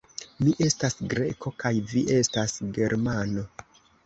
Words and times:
Mi 0.45 0.53
estas 0.67 0.97
Greko, 1.11 1.53
kaj 1.65 1.71
vi 1.93 2.03
estas 2.17 2.57
Germano. 2.79 3.47